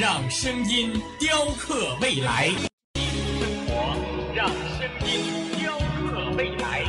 [0.00, 2.50] 让声音雕刻未来。
[2.94, 3.96] 生活，
[4.32, 6.84] 让声音雕刻未来。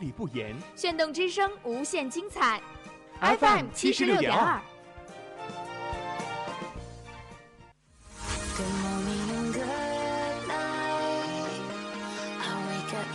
[0.00, 2.60] 理不言炫动之声，无限精彩。
[3.20, 4.60] FM 七十六点二。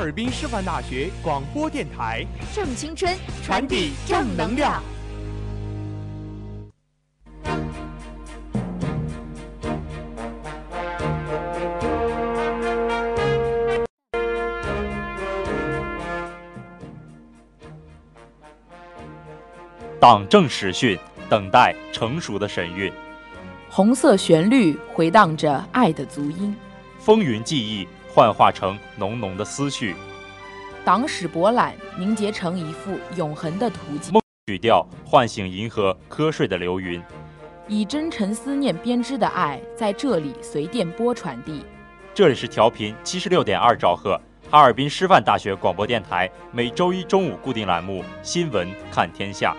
[0.00, 4.82] 哈尔滨师范大学广播电台，正青春，传递正能量。
[20.00, 20.98] 党政实训，
[21.28, 22.90] 等待成熟的神韵；
[23.68, 26.56] 红色旋律回荡着爱的足音，
[26.98, 29.94] 风云记忆幻化成浓浓的思绪；
[30.84, 34.12] 党史博览凝结成一幅永恒的图景。
[34.12, 37.00] 梦曲调唤醒银河瞌睡的流云，
[37.68, 41.64] 以真诚思念编织的爱在这里随电波传递。
[42.12, 49.54] 这里是调频七十六点二兆赫，哈尔滨师范大学广播电台每周一中午固定栏目《新闻看天下》。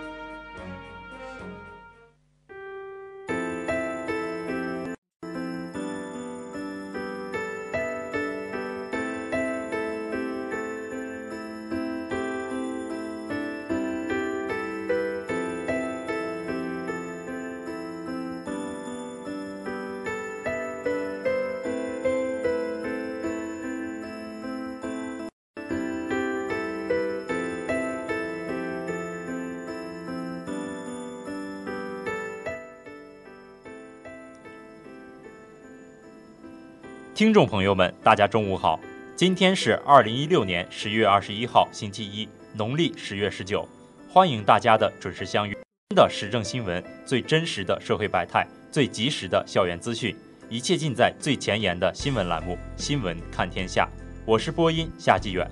[37.21, 38.79] 听众朋友们，大家中午好！
[39.15, 43.63] 今天是二零一六年十月二十一号，星期一，农历十月十九。
[44.09, 45.55] 欢迎大家的准时相约。
[45.95, 50.15] 的时政新闻，最真实的社会百态，最及时的校园资讯，
[50.49, 53.87] 一切尽在最前沿的新闻栏目《新闻看天下》。
[54.25, 55.47] 我是播音夏继远，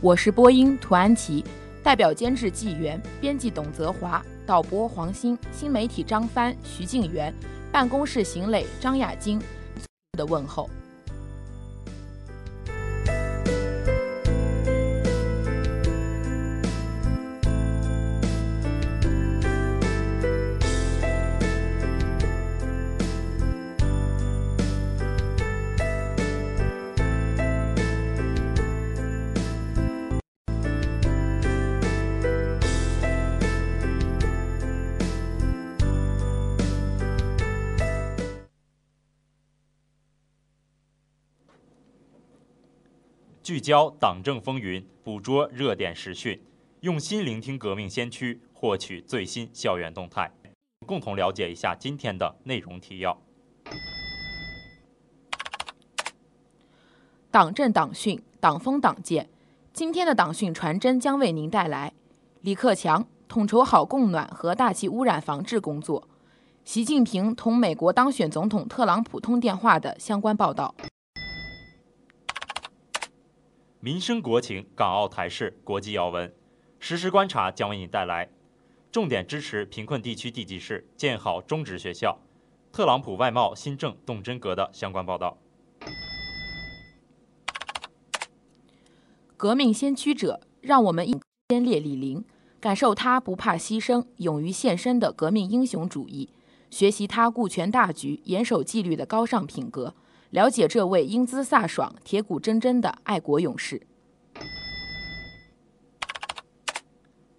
[0.00, 1.44] 我是播音涂安琪，
[1.82, 7.34] 代表监制纪元，编辑董泽华，导播黄鑫，新媒体张帆、徐静元，
[7.72, 9.42] 办公室邢磊、张雅晶
[10.12, 10.70] 的问候。
[43.70, 46.42] 焦党政风云，捕捉热点时讯，
[46.80, 50.28] 用心聆听革命先驱，获取最新校园动态，
[50.86, 53.16] 共同了解一下今天的内容提要。
[57.30, 59.28] 党政党训，党风党建。
[59.72, 61.92] 今天的党训传真将为您带来
[62.40, 66.08] 李克强统筹好供暖和大气污染防治工作，
[66.64, 70.74] 习近平同美国当选总统特朗普通电话的相关报道。
[73.82, 76.30] 民生国情、港澳台事、国际要闻，
[76.78, 78.28] 实时观察将为你带来
[78.92, 82.18] 重点支持贫困地区地级市建好中职学校，
[82.70, 85.38] 特朗普外贸新政动真格的相关报道。
[89.38, 91.08] 革命先驱者，让我们
[91.48, 92.22] 先烈李林，
[92.60, 96.28] 感受他不怕牺牲、勇于献身的革命英雄主义，
[96.68, 99.94] 学习他顾全大局、严守纪律的高尚品格，
[100.30, 103.82] 了解这位英姿飒爽、铁骨铮铮的爱国勇士。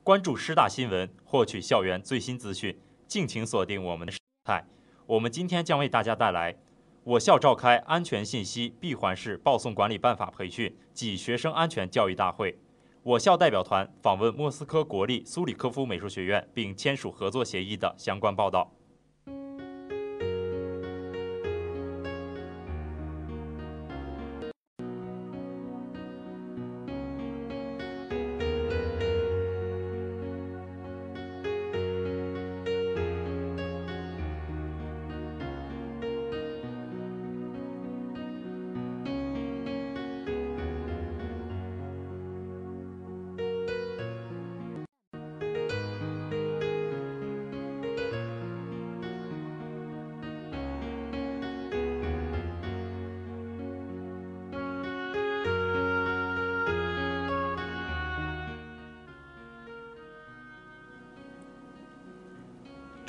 [0.04, 2.78] 关注师大新闻，获取校园最新资讯，
[3.08, 4.66] 敬请锁定我们的台。
[5.06, 6.58] 我们今天将为大家带来：
[7.06, 12.56] 我校召开安全信息闭环式报送管理办法培训暨学生安全教育大会；
[13.04, 18.70] 我校代表团访问莫斯科国立苏里科夫美术学院并签署合作协议的相关报道。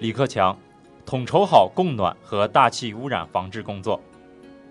[0.00, 0.56] 李克强
[1.04, 4.00] 统筹好供暖和大气污染防治工作。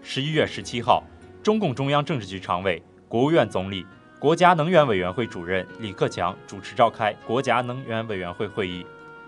[0.01, 1.03] 十一月十七号，
[1.44, 3.85] 中共中央政治局常委、国务院总理、
[4.19, 8.85] 国家能源委员会主任李克强主持召开国家能源委员会会议，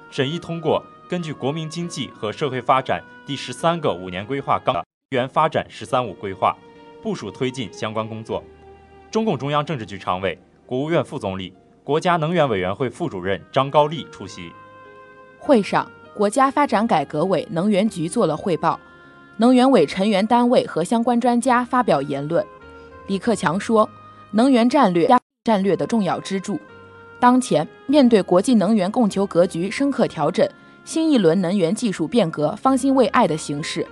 [0.09, 4.85] 审议通过根据国民经济和社会发展第十三个五年规划纲要、能
[5.19, 6.55] 源发展“十三五”规划，
[7.03, 8.41] 部署推进相关工作。
[9.11, 11.53] 中共中央政治局常委、国务院副总理、
[11.83, 14.49] 国家能源委员会副主任张高丽出席。
[15.39, 18.79] 会上，国家发展改革委能源局做了汇报，
[19.37, 22.45] 能源委成员单位和相关专家发表言论。
[23.07, 23.89] 李克强说
[24.31, 25.09] ：“能源战略
[25.45, 26.59] 战略的重要支柱。
[27.19, 30.47] 当前面对国际能源供求格局深刻调整、
[30.83, 33.87] 新一轮能源技术变革方兴未艾的形势，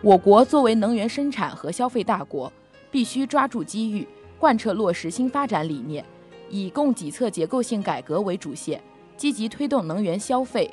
[0.00, 2.52] 我国作为能源生产和消费大国，
[2.90, 4.08] 必须抓住机遇，
[4.38, 6.04] 贯彻落实新发展理念，
[6.50, 8.82] 以供给侧结构性改革为主线，
[9.16, 10.70] 积极推动能源消费。”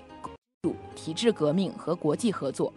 [1.03, 2.73] 体制革命和国际合作，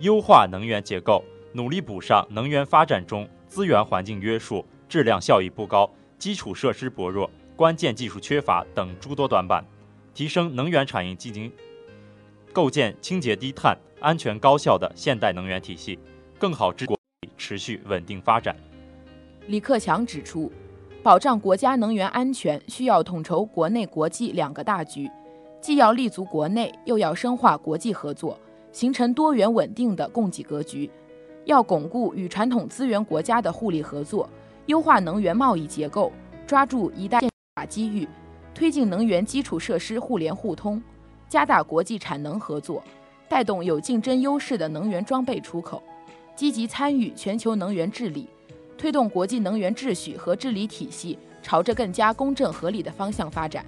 [0.00, 1.22] 优化能源结构，
[1.52, 9.62] 努力补上能源发展中资源环境约束、质量效益不高、基础设施薄弱、关键技术缺乏等诸多短板，
[10.14, 11.52] 提升能源产业进行
[12.50, 15.98] 构建清洁低碳、安全高效的现代能源体系，
[16.38, 16.98] 更好支国
[17.36, 18.56] 持续稳定发展。
[19.48, 20.50] 李克强指出，
[21.02, 25.10] 保障国家能源安全需要统筹国内国际两个大局。
[25.60, 28.38] 既要立足国内，又要深化国际合作，
[28.72, 30.88] 形成多元稳定的供给格局；
[31.44, 34.28] 要巩固与传统资源国家的互利合作，
[34.66, 36.12] 优化能源贸易结构，
[36.46, 37.30] 抓住“一带一路”
[37.68, 38.08] 机遇，
[38.54, 40.80] 推进能源基础设施互联互通，
[41.28, 42.82] 加大国际产能合作，
[43.28, 45.82] 带动有竞争优势的能源装备出口，
[46.36, 48.28] 积极参与全球能源治理，
[48.78, 53.66] 推动国际能源秩序和治理体系朝着更加公正合理的方向发展。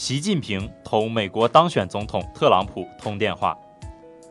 [0.00, 3.54] 习近平同美国当选总统特朗普通电话。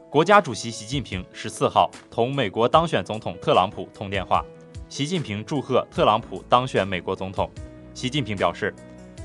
[0.10, 4.44] 国家主席习近平十四号同美国当选总统特朗普通电话。
[4.90, 7.48] 习近平祝贺特朗普当选美国总统。
[7.94, 8.74] 习近平表示，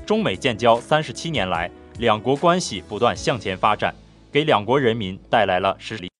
[0.05, 3.91] 中美建交三十七年来，两国关系不断向前发展，
[4.31, 6.11] 给两国人民带来了实力，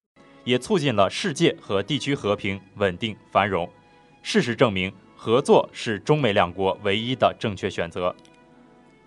[0.44, 3.70] 也促进了世界和地区和平、稳定、繁荣。
[4.24, 8.16] 事实证明，合作是中美两国唯一的正确选择。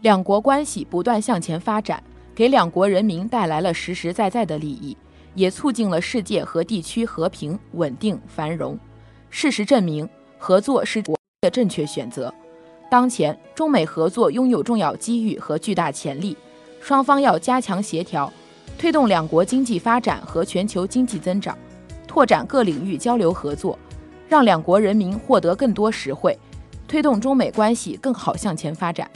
[0.01, 2.01] 两国关系不断向前发展，
[2.33, 4.97] 给两国人民带来了实实在在的利益，
[5.35, 8.79] 也促进了世界和地区和平、稳定、繁荣。
[9.29, 12.33] 事实证明，合作是国的正确选择。
[12.89, 16.37] 当前，中美合作拥有重要机遇和巨大潜力，
[16.81, 18.33] 双方要加强协调，
[18.79, 21.59] 推动两国经济发展和全球经济增长，
[22.07, 23.77] 拓展各领域交流合作，
[24.29, 26.39] 让两国人民获得更多实惠，
[26.87, 29.11] 推动中美关系更好向前发展。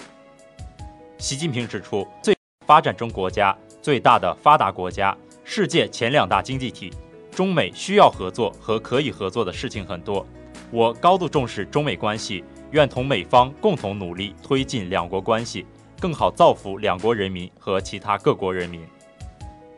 [1.22, 2.36] 习近平指出，最
[2.66, 6.92] 发展中国家、最大的发达国家、世界前两大经济体，
[7.30, 10.26] 中美需要合作和可以合作的事情很多。
[10.72, 12.42] 我高度重视中美关系。
[12.72, 15.64] 愿同美方共同努力，推进两国关系，
[16.00, 18.84] 更好造福两国人民和其他各国人民。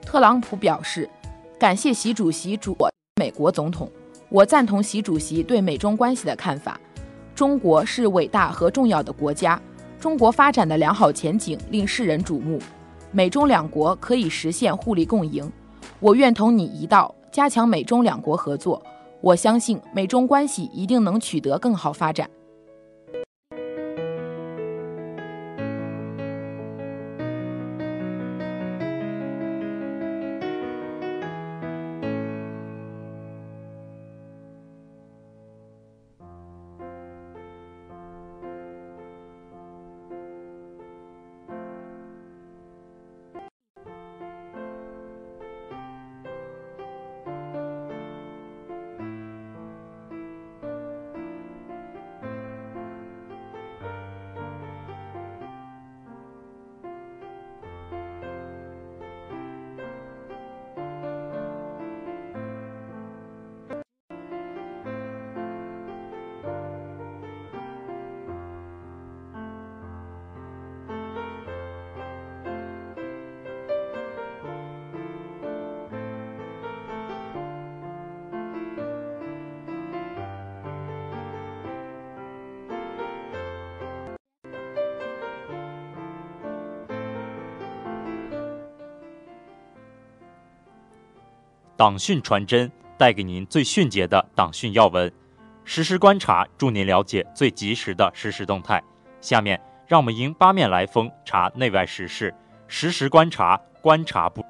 [0.00, 1.10] 特朗普表示，
[1.58, 2.74] 感谢习主席主
[3.20, 3.90] 美国总统，
[4.30, 6.80] 我赞同习主席对美中关系的看法。
[7.34, 9.60] 中国是伟大和重要的国家，
[10.04, 12.58] 中国发展的良好前景令世人瞩目，
[13.10, 15.50] 美中两国可以实现互利共赢。
[15.98, 18.82] 我愿同你一道，加强美中两国合作。
[19.22, 22.28] 我相信美中关系一定能取得更好发展。
[91.76, 95.10] 党讯传真带给您最迅捷的党讯要闻，
[95.64, 98.80] 实时观察助您了解最及时的实时动态。
[99.20, 102.32] 下面让我们迎八面来风查内外时事，
[102.68, 104.43] 实时观察，观察不。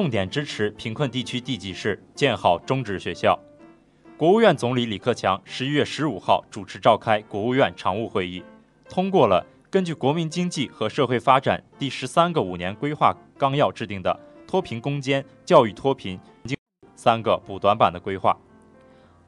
[0.00, 3.38] 重点支持贫困地区地级市建好中职学校。
[4.16, 8.42] 国务院总理李克强十一月十五号主持召开国务院常务会议，
[8.88, 16.18] 通过了根据国民经济和社会发展第十三个五年规划纲要制定的脱贫攻坚、教育脱贫
[16.96, 18.34] 三个补短板的规划。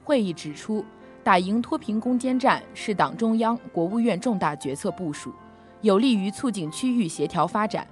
[0.02, 0.82] 会议指出，
[1.22, 5.34] 打赢脱贫攻坚战是党中央、国务院重大决策部署，
[5.82, 7.86] 有利于促进区域协调发展。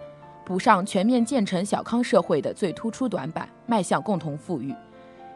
[0.51, 4.75] 补上全面建成小康社会的最突出短板，迈向共同富裕。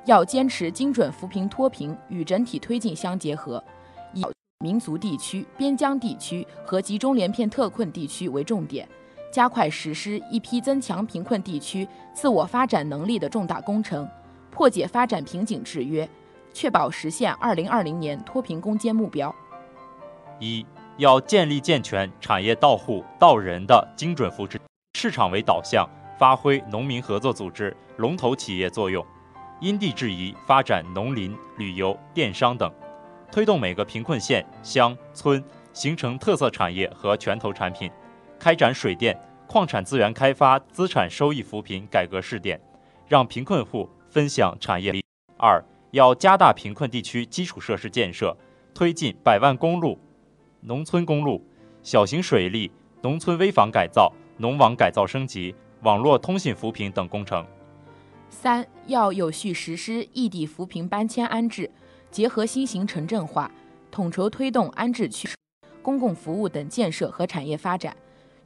[0.07, 3.63] 要坚持精准扶贫脱贫与整体推进相结合，
[4.13, 4.25] 以
[4.59, 8.89] 民族地区、边疆地区和集中连片特困地区为重点，
[9.31, 14.09] 加快实施一批增强贫困地区自我发展能力的重大工程，
[14.51, 16.09] 破解发展瓶颈制约，
[16.53, 19.33] 确保实现二零二零年脱贫攻坚目标。
[20.41, 20.67] 一
[20.97, 24.61] 要建立健全产业到户到人的精准扶持。
[24.95, 25.87] 市场为导向，
[26.17, 29.05] 发挥农民合作组织龙头企业作用，
[29.61, 32.73] 因地制宜发展农林、旅游、电商等，
[33.31, 37.91] 推动每个贫困县、乡村形成特色产业和拳头产品，
[38.39, 39.15] 开展水电、
[39.49, 42.59] 矿产资源开发、资产收益扶贫改革试点，
[43.09, 45.05] 让贫困户分享产业力。
[45.37, 48.35] 二要加大贫困地区基础设施建设，
[48.73, 49.99] 推进百万公路、
[50.61, 51.45] 农村公路、
[51.83, 52.71] 小型水利、
[53.03, 54.11] 农村危房改造。
[54.37, 57.47] 农网改造升级、网络通信扶贫等工程。
[58.29, 61.71] 三要有序实施异地扶贫搬迁安置，
[62.11, 63.49] 结合新型城镇化，
[63.93, 65.29] 统筹推动安置区、
[65.81, 67.97] 公共服务等建设和产业发展，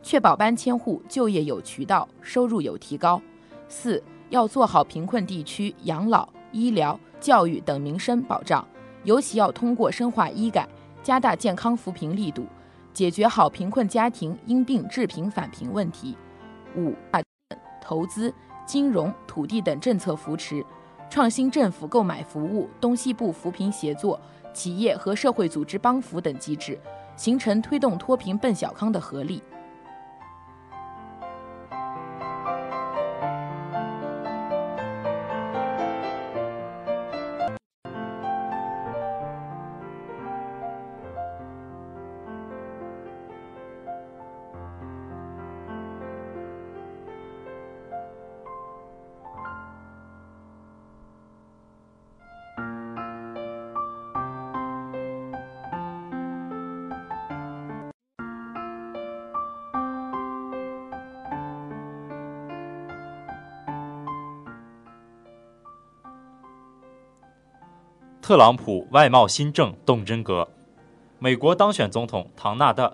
[0.02, 3.20] 确保搬迁户就业有渠道、收入有提高。
[3.66, 8.66] 四要做好贫困地区养老、医疗、教育等民生保障，
[9.04, 10.68] 尤其要通过深化医改，
[11.02, 12.46] 加大健康扶贫力度，
[12.98, 16.18] 解决好贫困家庭因病致贫返贫问题。
[16.74, 16.92] 五、
[17.80, 18.34] 投资、
[18.66, 20.66] 金融、土地等政策扶持，
[21.08, 24.20] 创新政府购买服务、东西部扶贫协作、
[24.52, 26.76] 企业和社会组织帮扶等机制，
[27.14, 29.40] 形成推动脱贫奔小康的合力。
[68.28, 70.46] 特朗普外贸新政动真格。
[71.18, 72.84] 美国当选总统唐纳德·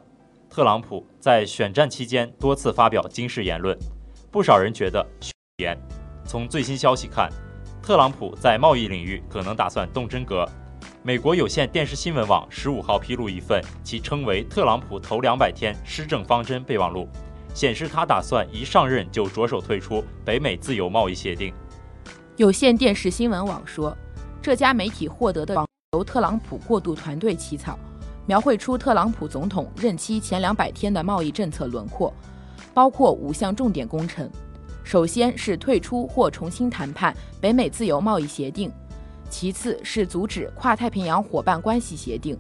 [0.48, 3.76] 特朗普在选战期间多次发表惊世言论，
[4.30, 5.04] 不少人觉得
[5.56, 5.76] 言。
[6.24, 7.28] 从最新消息看，
[7.82, 10.48] 特朗普在贸易领域可能打算动真格。
[11.02, 17.08] 美国有线电视新闻网十五号披露一份其称为“特朗普头两百天施政方针备忘录”，
[17.52, 21.52] 显示他打算一上任就着手退出北美自由贸易协定。
[22.36, 23.96] 有线电视新闻网说。
[24.44, 25.56] 这家媒体获得的
[25.92, 27.78] 由特朗普过渡团队起草，
[28.26, 32.12] 描绘出特朗普总统任期前两百天的贸易政策轮廓，
[32.74, 34.28] 包括五项重点工程。
[34.84, 38.70] 首先是退出或重新谈判北美自由贸易协定，
[39.30, 42.38] 其次是阻止跨太平洋伙伴关系协定，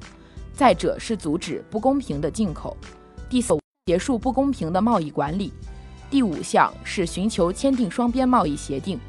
[0.52, 2.76] 再者是阻止不公平的进口，
[3.30, 5.50] 第四结束不公平的贸易管理，
[6.10, 9.00] 第五项是寻求签订双边贸易协定。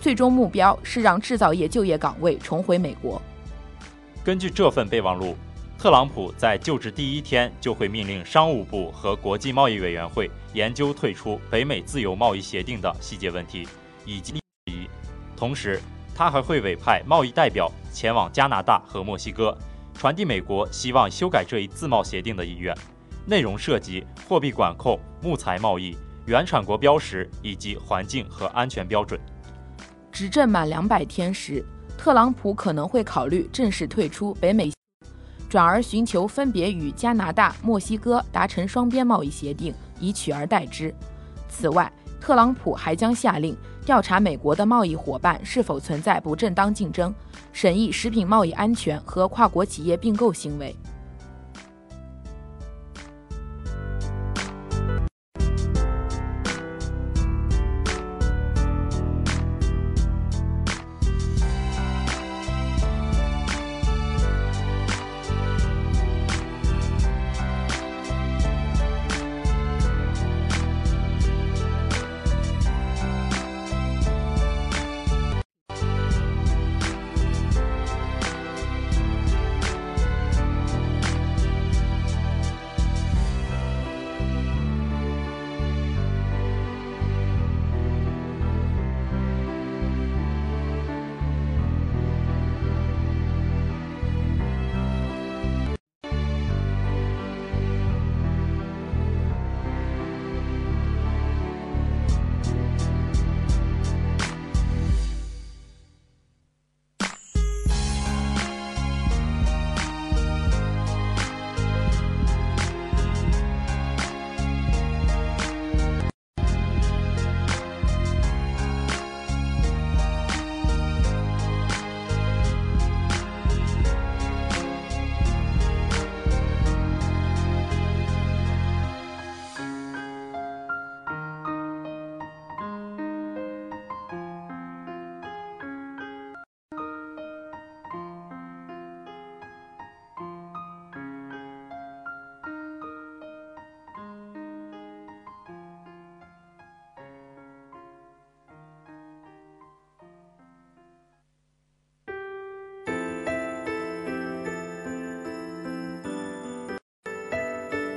[0.00, 3.20] 最终目标是让制造业就业岗位重回美国。
[4.24, 5.36] 根据这份备忘录，
[5.78, 13.68] 特朗普在就职第一天就会命令商务部和国际贸易委员会研究退出北美自由贸易协定的细节问题
[14.06, 14.40] 以及。
[15.36, 15.80] 同时，
[16.14, 19.56] 他还会委派贸易代表前往加拿大和墨西哥，
[19.94, 22.74] 传递美国希望修改这一自贸协定的意愿。
[23.26, 25.96] 内容涉及货币管控、木材贸易、
[26.26, 29.20] 原产国标识以及环境和安全标准。
[30.12, 31.64] 执政满两百天时，
[31.96, 34.72] 特朗普可能会考虑正式退出北美，
[35.48, 40.94] 转而寻求分别与加拿大、墨西哥达成双边贸易协定，以取而代之。
[41.48, 47.14] 此外，特朗普还将下令调查美国的贸易伙伴是否存在不正当竞争，
[47.52, 50.74] 审议食品贸易安全和跨国企业并购行为。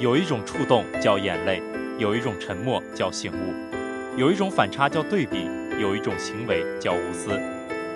[0.04, 1.64] 有一种触动叫眼泪，
[1.98, 5.48] 有一种沉默叫醒悟，有一种反差叫对比，
[5.80, 7.40] 有一种行为叫无私，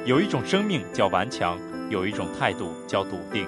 [0.06, 3.46] 有一种生命叫顽强，有一种态度叫笃定，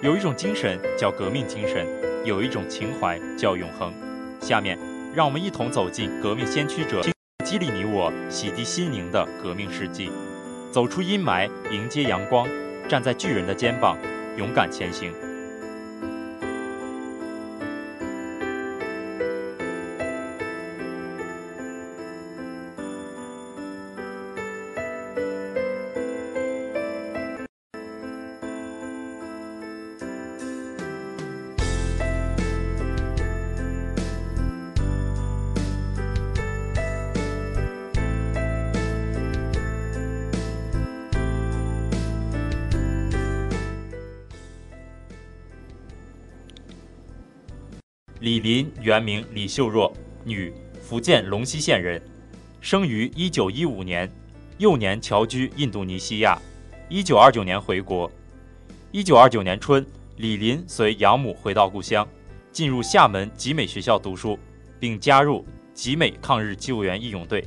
[0.00, 1.86] 有一种精神叫革命精神，
[2.24, 3.92] 有一种情怀叫永恒。
[4.40, 4.78] 下面，
[5.14, 7.02] 让我们一同走进革命先驱者，
[7.44, 10.10] 激励你我洗涤心灵的革命事迹。
[10.72, 12.48] 走出阴霾，迎接阳光，
[12.88, 13.98] 站在巨人的肩膀，
[14.38, 15.12] 勇敢前行。
[48.82, 49.92] 原名李秀若，
[50.24, 52.00] 女，福建龙溪县人，
[52.62, 54.10] 生于1915年，
[54.56, 56.38] 幼年侨居印度尼西亚
[56.88, 58.10] ，1929年回国。
[58.92, 62.08] 1929年春，李林随养母回到故乡，
[62.50, 64.38] 进入厦门集美学校读书，
[64.78, 67.46] 并加入集美抗日救援义勇队。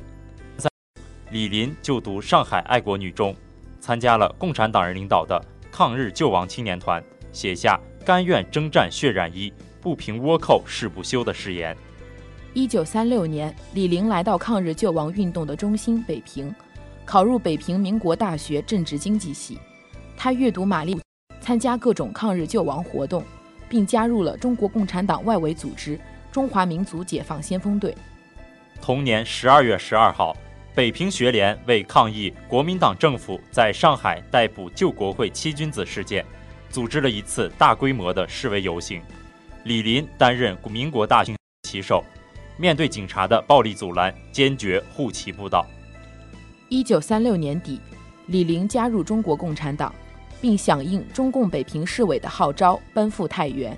[1.30, 3.34] 李林就读上海爱国女中，
[3.80, 9.52] 参加了共产党人领导的抗日救亡青年团，写下“甘愿征战血染衣”。
[9.84, 11.76] 不平倭寇誓不休的誓言。
[12.54, 16.54] 一九三六年，李陵来到抗日救亡运动的中心北平，
[17.04, 19.58] 考入北平民国大学政治经济系。
[20.16, 20.96] 他阅读马列，
[21.38, 23.22] 参加各种抗日救亡活动，
[23.68, 26.00] 并加入了中国共产党外围组织
[26.32, 27.94] 中华民族解放先锋队。
[28.80, 30.34] 同年十二月十二号，
[30.74, 36.24] 北平学联为抗议国民党政府在上海逮捕救国会七君子事件，
[36.70, 39.02] 组织了一次大规模的示威游行。
[39.64, 42.04] 李林担任民国大军旗手，
[42.58, 45.66] 面对警察的暴力阻拦，坚决护旗不倒。
[46.68, 47.80] 一九三六年底，
[48.26, 49.94] 李林加入中国共产党，
[50.38, 53.74] 并响应中共北平市委的号召，奔赴太原，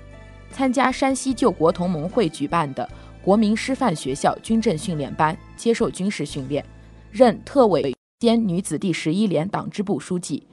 [0.51, 2.89] 参加山西救国同盟会举办的
[3.21, 6.65] 国民师范学校军政训练班，接受军事训练，
[7.11, 10.45] 任特委兼女子第十一连党支部书记。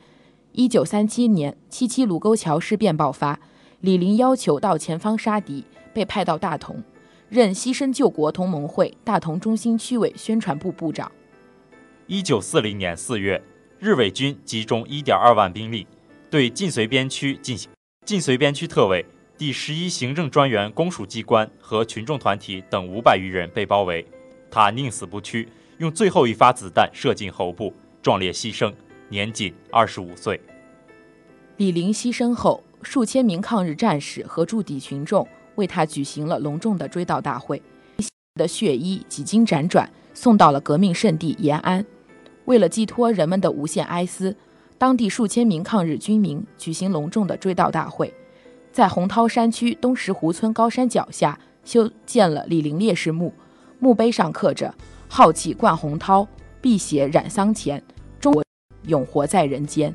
[0.53, 3.41] 一九三七年，七七卢沟桥事变爆发。
[3.85, 6.83] 李林要求到前方杀敌，被派到大同，
[7.29, 11.13] 任牺牲救国同盟会大同中心区委宣传部部长。
[12.07, 13.43] 一九四零年四月，
[13.79, 15.87] 日伪军集中一点二万兵力，
[16.31, 17.71] 对晋绥边区进行。
[18.07, 19.05] 晋绥边区特委、
[19.37, 24.03] 第十一行政专员公署机关和群众团体等五百余人被包围，
[24.51, 27.71] 他宁死不屈，用最后一发子弹射进喉部，
[28.01, 28.73] 壮烈牺牲，
[29.11, 30.41] 年仅二十五岁。
[31.59, 32.65] 李林牺牲后。
[32.85, 37.63] 数千名抗日战士和驻地群众为他举行了隆重的追悼大会，
[38.35, 41.85] 的血衣几经辗转送到了革命圣地延安。
[42.45, 44.37] 为了寄托人们的无限哀思，
[44.77, 48.13] 当地数千名抗日军民举行隆重的追悼大会，
[48.71, 53.33] 在洪涛山区东石湖村高山脚下修建了李陵烈士墓，
[53.79, 54.75] 墓碑上刻着
[55.09, 56.27] “浩气贯洪涛，
[56.61, 57.83] 碧血染桑前，
[58.21, 58.45] 中国
[58.87, 59.95] 永活在人间”。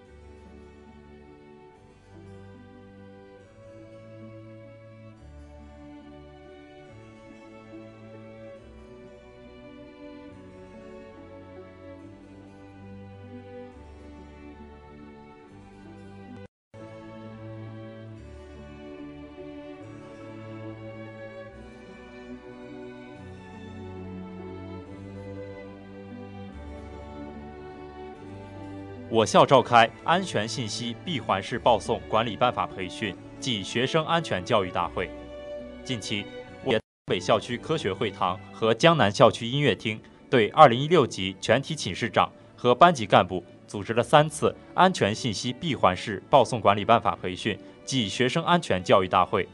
[29.11, 35.11] 我校召开安全信息闭环式报送管理办法培训暨学生安全教育大会。
[35.83, 36.25] 近期，
[36.63, 49.45] 我北校区科学会堂和江南校区音乐厅对2016级全体寝室长和班级干部组织了三次安全信息闭环式报送管理办法培训暨学生安全教育大会。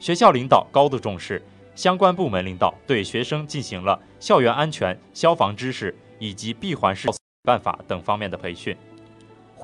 [0.00, 1.40] 学校领导高度重视，
[1.76, 7.08] 相关部门领导对学生进行了校园安全、消防知识以及闭环式
[7.44, 8.76] 办法等方面的培训。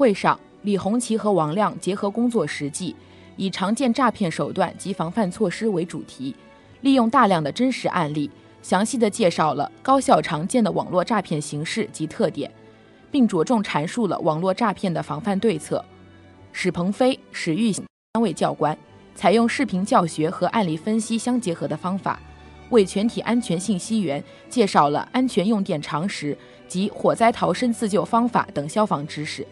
[0.01, 2.97] 会上，李红旗和王亮结合工作实际，
[3.37, 6.35] 以常见诈骗手段及防范措施为主题，
[6.81, 8.31] 利用大量的真实案例，
[8.63, 12.51] 详细的介绍了高校常见的网络诈骗形式及特点，
[13.11, 15.85] 并着重阐述了网络诈骗的防范对策。
[16.51, 17.85] 史鹏飞、史玉三
[18.23, 18.75] 位教官。
[19.15, 22.19] 采用视频教学和案例分析相结合的方法，
[22.71, 26.35] 为全体安全信息员介绍了安全用电常识
[26.67, 29.47] 及火灾逃生自救方法等消防知识。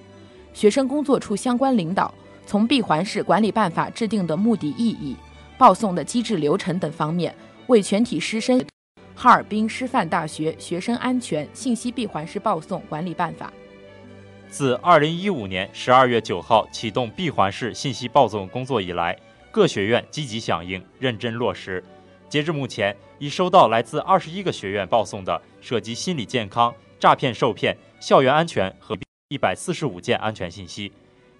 [0.59, 2.12] 学生工作处相关领导
[2.44, 5.14] 从闭环式管理办法制定的目的意义、
[5.57, 7.33] 报送的机制流程等方面，
[7.68, 8.61] 为全体师生
[9.14, 13.53] 哈尔滨师范大学学生安全信息闭环式报送管理办法。
[14.49, 19.16] 自二零一五年十二月九号启动闭环式信息报送工作以来。
[19.53, 21.83] 各学院积极响应，认真落实。
[22.29, 28.97] 截至目前，已收到来自二十一个学院报送的涉及心理健康、诈骗受骗、校园安全和
[29.31, 30.91] 一百四十五件安全信息。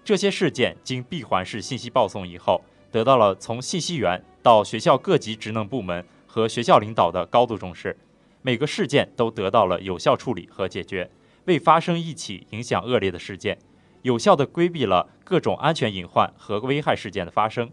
[0.05, 7.97] 这些事件经闭环式信息报送以后，得到了从信息源到学校各级职能部门和学校领导的高度重视。
[8.43, 11.09] 每个事件都得到了有效处理和解决，
[11.45, 13.57] 未发生一起影响恶劣的事件。
[14.03, 17.71] 有效地规避了各种安全隐患和危害事件的发生，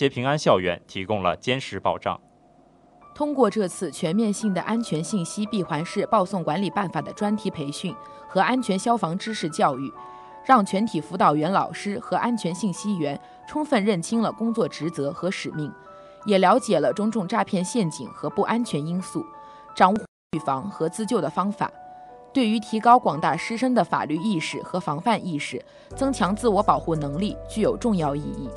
[0.00, 2.20] 为平安校园提供了坚实保障。
[3.14, 7.94] 通过这次全面性的安全信息闭环式报送管理办法的专题培训
[8.26, 9.92] 和安全消防知识教育，
[10.44, 15.70] 让全体辅导员老师和安全信息员充分认清了工作职责和使命，
[16.24, 19.24] 也了解了种种诈骗陷阱和不安全因素，
[19.74, 20.00] 掌握
[20.32, 21.70] 预防和自救的方法。
[22.32, 25.62] 对于提高广大师生的法律意识和防范意识，
[25.94, 28.48] 增强自我保护能力，具有重要意义。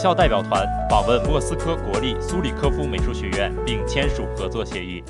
[0.00, 5.04] 校代表团访问莫斯科国立苏里科夫美术学院，并签署合作协议。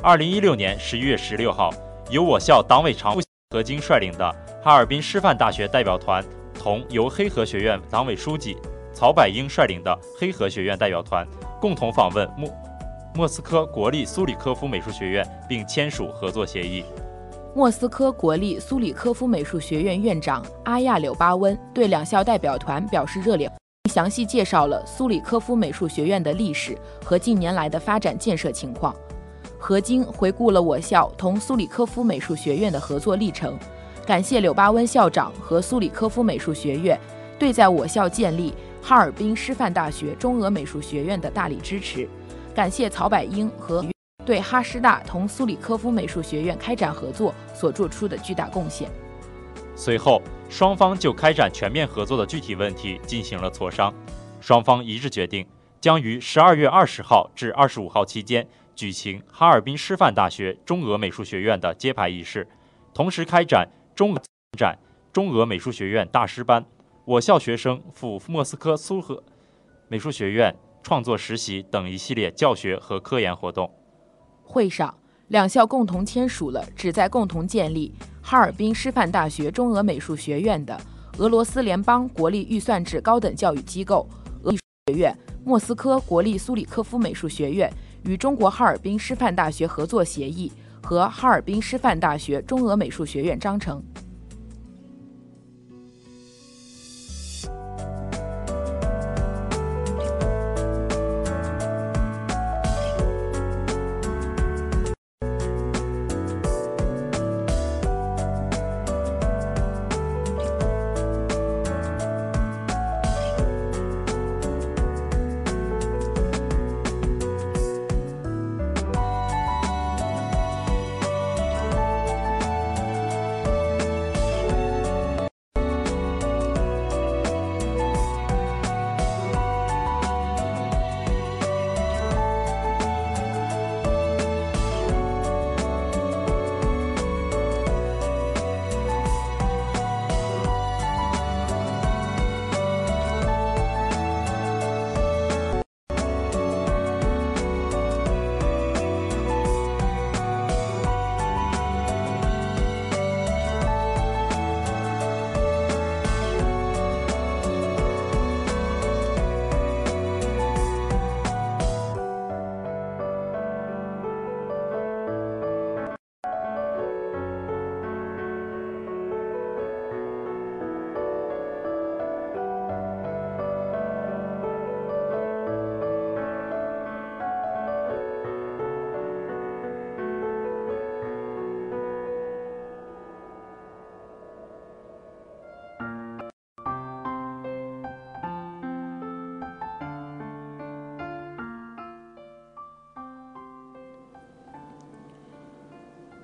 [0.00, 1.70] 二零一六年十一月十六号，
[2.08, 4.32] 由我校党委常务何晶率领的
[4.62, 8.56] 哈尔滨师范大学代表团，同由黑河学院党委书记
[8.94, 11.26] 曹百英率领的黑河学院代表团，
[11.60, 12.48] 共同访问莫
[13.16, 16.84] 莫斯科国立苏里科夫美术学院，并签署合作协议。
[17.56, 23.50] 莫斯科国立苏里科夫美术学院院长阿亚柳巴温对两校代表团表示热烈。
[23.90, 28.94] 详细介绍了苏里科夫美术学院的历史和近年来的发展建设情况。
[29.58, 33.58] 何晶回顾了我校同苏里科夫美术学院的合作历程，
[34.06, 36.98] 感谢柳巴温校长和苏里科夫美术学院
[37.38, 42.08] 对在我校建立哈尔滨师范大学中俄美术学院的大力支持，
[42.54, 43.84] 感谢曹百英和
[44.24, 48.88] 对哈师大同苏里科夫美术学院开展合作所做出的巨大贡献。
[49.74, 50.22] 随后。
[50.52, 53.92] 双方就开展全面合作的具体问题进行了磋商，
[54.38, 55.46] 双方一致决定
[55.80, 62.46] 将于十二月二十号至二十五号期间举行哈尔滨师范大学中俄美术学院的揭牌仪式，
[62.92, 64.14] 同时开展中
[64.58, 64.78] 展
[65.10, 66.62] 中俄美术学院大师班，
[67.06, 69.24] 我校学生赴莫斯科苏荷
[69.88, 73.72] 美术学院创作实习等一系列教学和科研活动。
[74.42, 74.94] 会上，
[75.32, 77.90] 两校共同签署了旨在共同建立。
[78.20, 80.78] 哈尔滨师范大学中俄美术学院的
[81.16, 84.06] 俄罗斯联邦国立预算制高等教育机构
[84.42, 87.72] 俄学院、莫斯科国立苏里科夫美术学院
[88.04, 93.82] 与中国哈尔滨师范大学合作协议和哈尔滨师范大学中俄美术学院章程。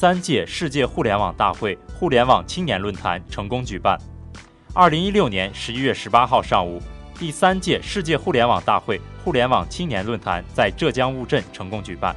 [0.00, 3.98] 三届世界互联网大会互联网青年论坛成功举办。
[4.72, 6.80] 二零一六年十一月十八号上午，
[7.18, 12.14] 第三届世界互联网大会互联网青年论坛在浙江乌镇成功举办。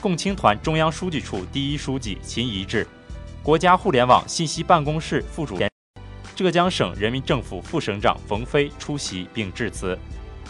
[0.00, 2.84] 共青团中央书记处第一书记秦仪志，
[3.44, 5.70] 国家互联网信息办公室副主任、
[6.34, 9.96] 浙江省人民政府副省长冯飞出席并致辞。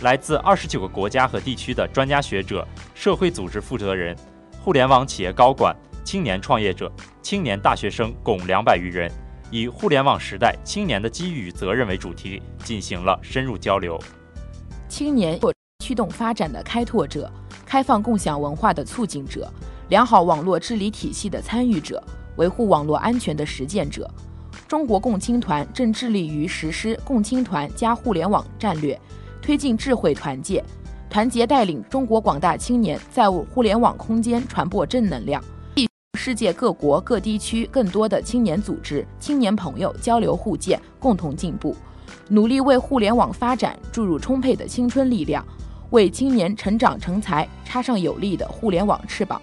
[0.00, 4.16] 来自二十九个国家和地区的专家学者、社会组织负责人、
[4.62, 5.76] 互联网企业高管。
[6.04, 9.10] 青年创业者、青年大学生共两百余人，
[9.50, 13.98] 以“互联网时代青年的机遇与责任”为主题进行了深入交流。
[14.86, 15.40] 青年
[15.82, 17.32] 驱动发展的开拓者，
[17.64, 19.50] 开放共享文化的促进者，
[19.88, 22.02] 良好网络治理体系的参与者，
[22.36, 24.08] 维护网络安全的实践者。
[24.68, 28.98] 中国共青团正致力于实施共青团加互联网战略，
[29.40, 30.62] 推进智慧团结，
[31.08, 35.42] 团结带领中国广大青年在互联网空间传播正能量。
[36.14, 41.76] 世界各国各地区更多的青年组织、青年朋友交流互鉴，共同进步，
[42.28, 45.44] 努力为互联网发展注入充沛的青春力量，
[45.90, 49.40] 为青年成长成才插上有力的互联网翅膀。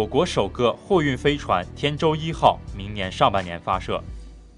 [0.00, 4.02] 我国首个货运飞船“天舟一号”明年上半年发射。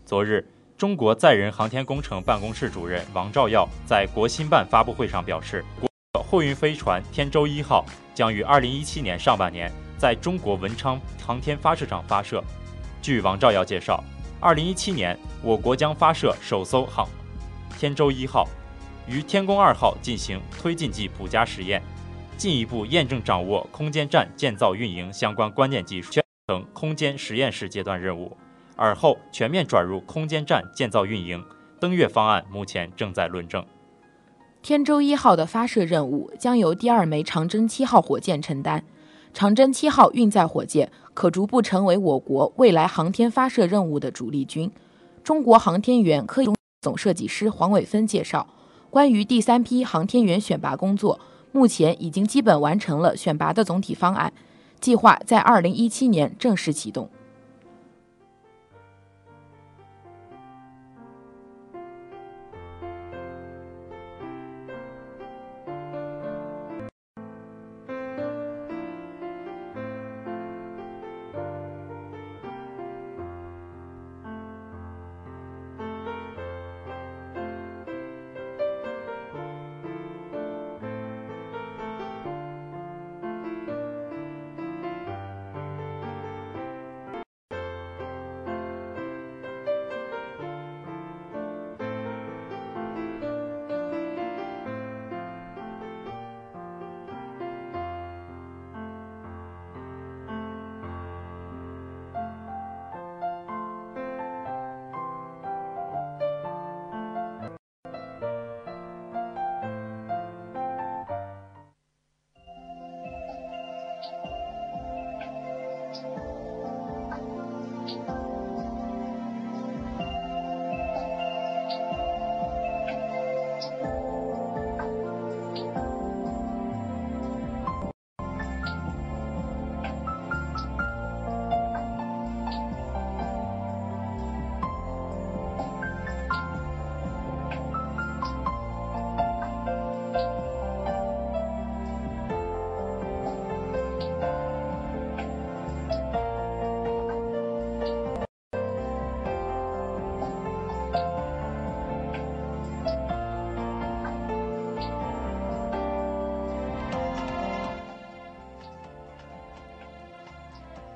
[0.06, 0.46] 昨日，
[0.78, 5.64] 中国载人航天工程办公室主任王兆耀在国新办发布会上表示，
[6.12, 12.40] 国货运飞船“天舟一号”将于2017年上半年在中国文昌航天发射场发射。
[13.02, 14.00] 据王兆耀介绍
[14.42, 17.08] ，2017年我国将发射首艘航
[17.76, 18.46] “天舟一号”，
[19.10, 21.82] 与“天宫二号”进行推进剂补加实验。
[22.42, 26.10] 进一步验证掌握空间站建造运营相关关键技术，
[26.48, 28.36] 成空间实验室阶段任务，
[28.74, 31.40] 而后全面转入空间站建造运营。
[31.78, 33.64] 登月方案目前正在论证。
[34.60, 38.82] 天舟一号的发射任务将由第二枚长征七号火箭承担。
[39.32, 44.68] 长征七号运载火箭可逐步成为我国未来航天发射任务的主力军。
[45.22, 46.42] 中国航天员科
[46.80, 48.48] 总设计师黄伟芬介绍，
[48.90, 51.20] 关于第三批航天员选拔工作。
[51.52, 54.32] 目前已经基本完成了选拔的总体方案，
[54.80, 57.08] 计划在二零一七年正式启动。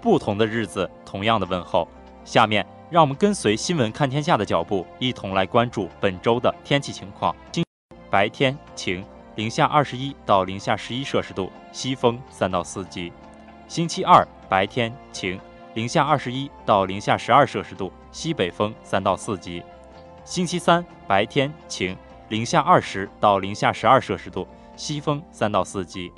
[0.07, 1.89] 不同的日子，同样的问候。
[2.25, 7.35] 下面让我们跟随新闻看天下的脚步，一同来关注本周的天气情况。
[7.51, 7.65] 今
[8.09, 9.05] 白天晴，
[9.35, 13.13] 零下二十一到零下十一摄氏度，西风三到四级。
[13.67, 15.41] 星期二白天晴，
[15.75, 19.61] 零下二十一到零下十二摄氏度，西北风三到四级。
[20.25, 21.97] 星期三白天晴，
[22.29, 24.47] 零下二十到零下十二摄氏度，
[24.77, 26.13] 西风三到四级。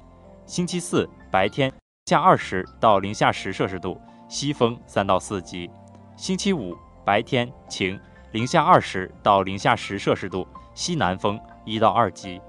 [0.44, 1.72] 星期四白天
[2.08, 5.70] 下二十到零下十摄氏度，西风三到四级。
[6.16, 8.00] 星期五白天晴，
[8.32, 12.40] 零下二十到零下十摄氏度，西南风一到二级。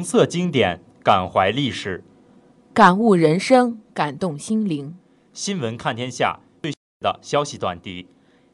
[0.00, 2.02] 红色经典，感怀历史，
[2.72, 4.96] 感悟人生，感动心灵。
[5.34, 8.06] 新闻看天下最的消息短笛。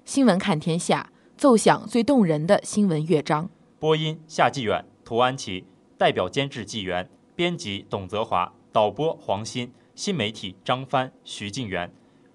[0.05, 3.49] 新闻看天下，奏响最动人的新闻乐章。
[3.79, 5.65] 播音：夏纪远、涂安琪，
[5.97, 11.93] 代表监制纪元，编辑董泽华，导播黄鑫，新媒体张帆、徐静元，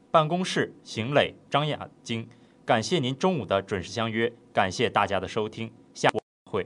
[0.10, 2.30] 办公室邢磊、张亚晶。
[2.64, 6.10] 感谢您中午的准时相约，感谢大家的收听，下
[6.50, 6.66] 会。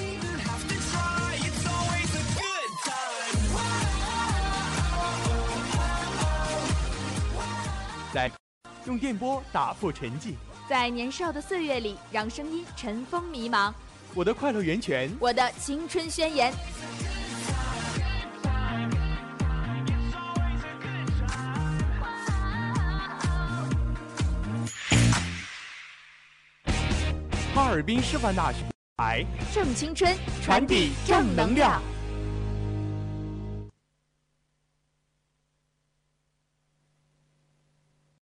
[8.91, 10.33] 用电波打破沉寂。
[10.67, 13.73] 在年少的岁月里，让声音尘封迷茫。
[14.13, 16.51] 我的快乐源泉，我的青春宣言。
[27.55, 28.59] 哈尔滨师范大学
[28.97, 30.13] 台正青春，
[30.43, 31.81] 传递正能量。